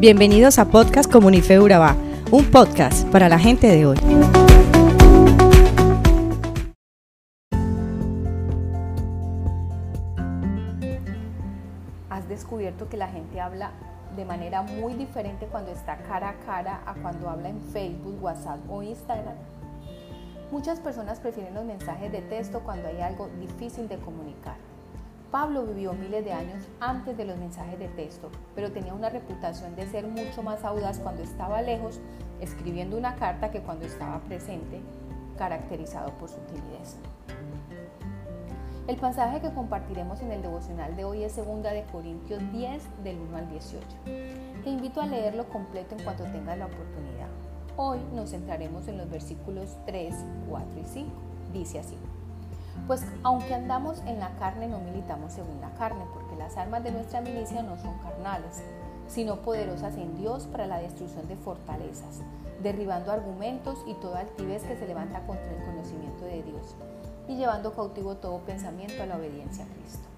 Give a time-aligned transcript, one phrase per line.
[0.00, 1.94] Bienvenidos a Podcast Comunife Urabá,
[2.30, 3.98] un podcast para la gente de hoy.
[12.08, 13.72] ¿Has descubierto que la gente habla
[14.16, 18.60] de manera muy diferente cuando está cara a cara a cuando habla en Facebook, WhatsApp
[18.70, 19.36] o Instagram?
[20.50, 24.56] Muchas personas prefieren los mensajes de texto cuando hay algo difícil de comunicar.
[25.30, 29.76] Pablo vivió miles de años antes de los mensajes de texto, pero tenía una reputación
[29.76, 32.00] de ser mucho más audaz cuando estaba lejos,
[32.40, 34.80] escribiendo una carta que cuando estaba presente,
[35.38, 36.96] caracterizado por su timidez.
[38.88, 43.20] El pasaje que compartiremos en el devocional de hoy es 2 de Corintios 10 del
[43.20, 43.86] 1 al 18.
[44.64, 47.28] Te invito a leerlo completo en cuanto tengas la oportunidad.
[47.76, 50.12] Hoy nos centraremos en los versículos 3,
[50.48, 51.10] 4 y 5.
[51.52, 51.96] Dice así.
[52.86, 56.92] Pues aunque andamos en la carne, no militamos según la carne, porque las armas de
[56.92, 58.62] nuestra milicia no son carnales,
[59.06, 62.20] sino poderosas en Dios para la destrucción de fortalezas,
[62.62, 66.76] derribando argumentos y toda altivez que se levanta contra el conocimiento de Dios,
[67.28, 70.08] y llevando cautivo todo pensamiento a la obediencia a Cristo.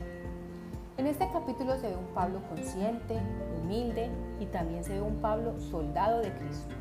[0.99, 3.19] En este capítulo se ve un Pablo consciente,
[3.61, 6.75] humilde y también se ve un Pablo soldado de Cristo.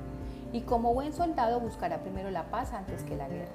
[0.54, 3.52] Y como buen soldado buscará primero la paz antes que la guerra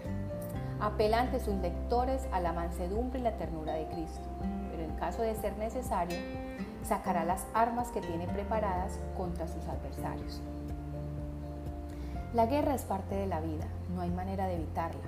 [0.81, 4.29] apela ante sus lectores a la mansedumbre y la ternura de Cristo,
[4.71, 6.19] pero en caso de ser necesario,
[6.83, 10.41] sacará las armas que tiene preparadas contra sus adversarios.
[12.35, 15.01] La guerra es parte de la vida, no hay manera de evitarla.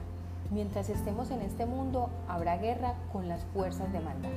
[0.51, 4.31] Mientras estemos en este mundo, habrá guerra con las fuerzas de maldad.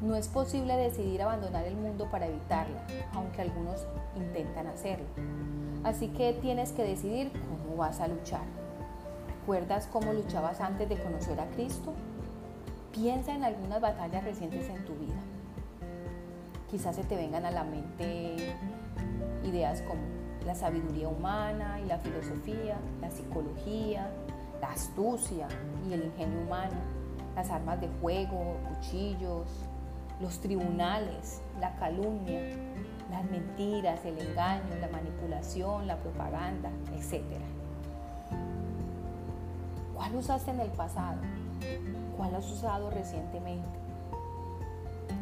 [0.00, 2.80] No es posible decidir abandonar el mundo para evitarla,
[3.14, 5.06] aunque algunos intentan hacerlo.
[5.84, 8.67] Así que tienes que decidir cómo vas a luchar.
[9.48, 11.94] ¿Recuerdas cómo luchabas antes de conocer a Cristo?
[12.92, 15.16] Piensa en algunas batallas recientes en tu vida.
[16.70, 18.54] Quizás se te vengan a la mente
[19.44, 20.02] ideas como
[20.44, 24.10] la sabiduría humana y la filosofía, la psicología,
[24.60, 25.48] la astucia
[25.88, 26.76] y el ingenio humano,
[27.34, 29.48] las armas de fuego, cuchillos,
[30.20, 32.54] los tribunales, la calumnia,
[33.10, 37.24] las mentiras, el engaño, la manipulación, la propaganda, etc.
[40.08, 41.18] ¿Cuál usaste en el pasado?
[42.16, 43.68] ¿Cuál has usado recientemente?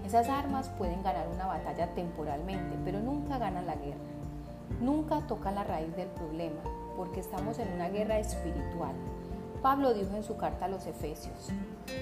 [0.07, 3.99] Esas armas pueden ganar una batalla temporalmente, pero nunca ganan la guerra.
[4.81, 6.61] Nunca tocan la raíz del problema,
[6.97, 8.95] porque estamos en una guerra espiritual.
[9.61, 11.51] Pablo dijo en su carta a los Efesios,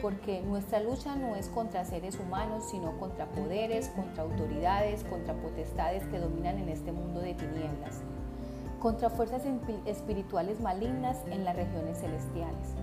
[0.03, 6.05] porque nuestra lucha no es contra seres humanos, sino contra poderes, contra autoridades, contra potestades
[6.09, 8.03] que dominan en este mundo de tinieblas
[8.84, 9.41] contra fuerzas
[9.87, 12.75] espirituales malignas en las regiones celestiales.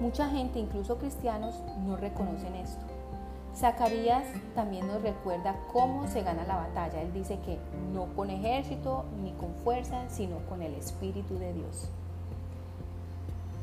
[0.00, 1.54] Mucha gente, incluso cristianos,
[1.86, 2.84] no reconocen esto.
[3.56, 4.24] Zacarías
[4.54, 7.00] también nos recuerda cómo se gana la batalla.
[7.00, 7.58] Él dice que
[7.94, 11.88] no con ejército ni con fuerza, sino con el Espíritu de Dios.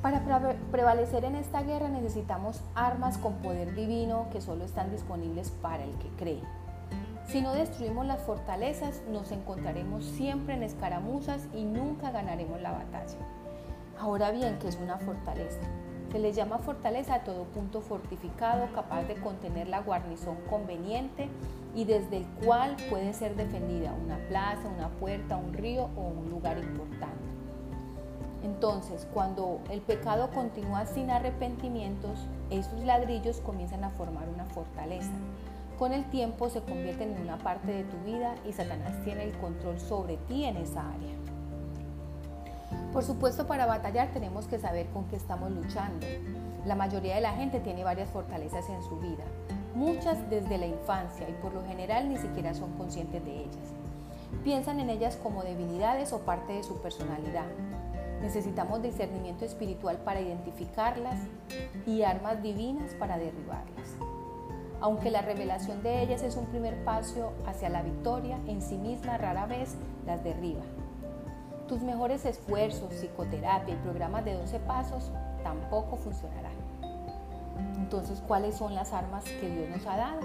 [0.01, 0.23] Para
[0.71, 5.91] prevalecer en esta guerra necesitamos armas con poder divino que solo están disponibles para el
[5.99, 6.64] que cree.
[7.35, 13.17] Si no destruimos las fortalezas, nos encontraremos siempre en escaramuzas y nunca ganaremos la batalla.
[13.99, 15.59] Ahora bien, ¿qué es una fortaleza?
[16.13, 21.27] Se le llama fortaleza a todo punto fortificado capaz de contener la guarnición conveniente
[21.75, 26.29] y desde el cual puede ser defendida una plaza, una puerta, un río o un
[26.29, 27.25] lugar importante.
[28.45, 32.17] Entonces, cuando el pecado continúa sin arrepentimientos,
[32.49, 35.11] esos ladrillos comienzan a formar una fortaleza
[35.77, 39.37] con el tiempo se convierten en una parte de tu vida y Satanás tiene el
[39.37, 41.15] control sobre ti en esa área.
[42.93, 46.05] Por supuesto, para batallar tenemos que saber con qué estamos luchando.
[46.65, 49.23] La mayoría de la gente tiene varias fortalezas en su vida,
[49.75, 53.73] muchas desde la infancia y por lo general ni siquiera son conscientes de ellas.
[54.43, 57.47] Piensan en ellas como debilidades o parte de su personalidad.
[58.21, 61.19] Necesitamos discernimiento espiritual para identificarlas
[61.85, 63.97] y armas divinas para derribarlas
[64.81, 69.17] aunque la revelación de ellas es un primer paso hacia la victoria, en sí misma
[69.17, 69.75] rara vez
[70.05, 70.63] las derriba.
[71.67, 75.11] Tus mejores esfuerzos, psicoterapia y programas de 12 pasos
[75.43, 76.53] tampoco funcionarán.
[77.77, 80.19] Entonces, ¿cuáles son las armas que Dios nos ha dado?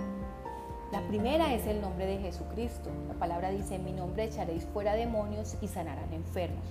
[0.93, 2.91] La primera es el nombre de Jesucristo.
[3.07, 6.65] La palabra dice, en mi nombre echaréis fuera demonios y sanarán enfermos.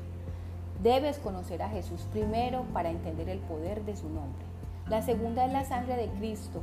[0.83, 4.45] Debes conocer a Jesús primero para entender el poder de su nombre.
[4.89, 6.61] La segunda es la sangre de Cristo,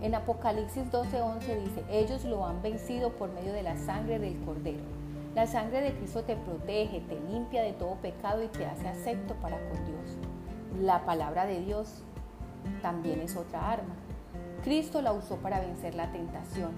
[0.00, 4.84] en Apocalipsis 12:11 dice, ellos lo han vencido por medio de la sangre del cordero.
[5.34, 9.34] La sangre de Cristo te protege, te limpia de todo pecado y te hace acepto
[9.34, 10.16] para con Dios.
[10.80, 12.02] La palabra de Dios
[12.82, 13.94] también es otra arma.
[14.62, 16.72] Cristo la usó para vencer la tentación.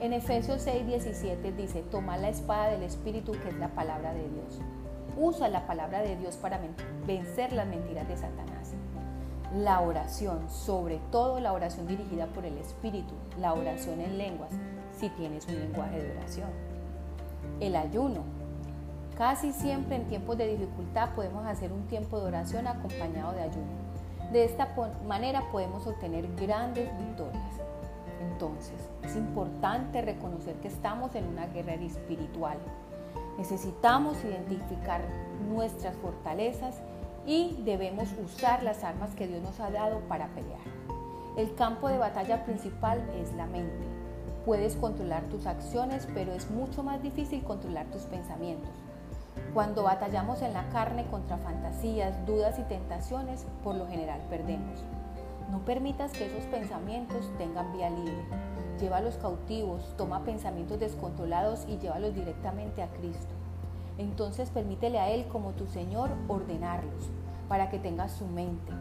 [0.00, 4.28] En Efesios 6, 17 dice, toma la espada del Espíritu que es la palabra de
[4.28, 4.60] Dios.
[5.16, 6.60] Usa la palabra de Dios para
[7.06, 8.59] vencer las mentiras de Satanás.
[9.56, 14.52] La oración, sobre todo la oración dirigida por el Espíritu, la oración en lenguas,
[14.96, 16.50] si tienes un lenguaje de oración.
[17.58, 18.22] El ayuno.
[19.18, 23.72] Casi siempre en tiempos de dificultad podemos hacer un tiempo de oración acompañado de ayuno.
[24.32, 24.68] De esta
[25.08, 27.60] manera podemos obtener grandes victorias.
[28.20, 32.58] Entonces, es importante reconocer que estamos en una guerra espiritual.
[33.36, 35.00] Necesitamos identificar
[35.48, 36.76] nuestras fortalezas
[37.26, 40.60] y debemos usar las armas que Dios nos ha dado para pelear.
[41.36, 43.86] El campo de batalla principal es la mente.
[44.44, 48.70] Puedes controlar tus acciones, pero es mucho más difícil controlar tus pensamientos.
[49.54, 54.84] Cuando batallamos en la carne contra fantasías, dudas y tentaciones, por lo general perdemos.
[55.50, 58.24] No permitas que esos pensamientos tengan vía libre.
[58.80, 63.39] Llévalos cautivos, toma pensamientos descontrolados y llévalos directamente a Cristo.
[64.00, 67.10] Entonces permítele a Él como tu Señor ordenarlos
[67.50, 68.72] para que tengas su mente.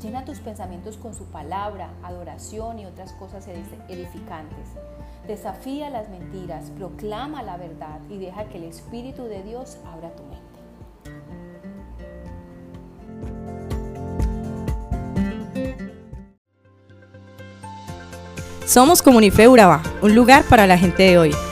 [0.00, 4.70] Llena tus pensamientos con su palabra, adoración y otras cosas edificantes.
[5.26, 10.22] Desafía las mentiras, proclama la verdad y deja que el Espíritu de Dios abra tu
[10.22, 10.40] mente.
[18.66, 21.51] Somos Comunife Urabá, un lugar para la gente de hoy.